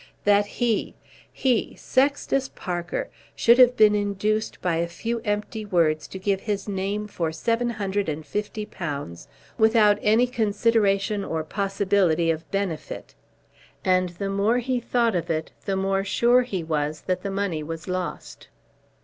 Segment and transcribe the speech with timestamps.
[0.23, 0.95] That he,
[1.31, 6.67] he, Sextus Parker, should have been induced by a few empty words to give his
[6.67, 9.27] name for seven hundred and fifty pounds
[9.59, 13.13] without any consideration or possibility of benefit!
[13.85, 17.61] And the more he thought of it the more sure he was that the money
[17.61, 18.47] was lost.